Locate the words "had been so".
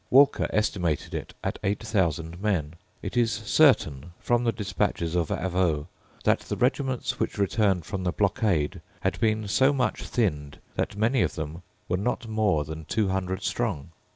9.01-9.71